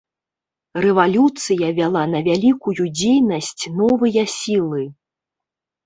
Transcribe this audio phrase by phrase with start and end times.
[0.85, 4.83] Рэвалюцыя вяла на вялікую дзейнасць новыя сілы.